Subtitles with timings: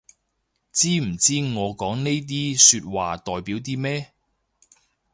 [0.71, 4.13] 知唔知我講呢啲說話代表啲咩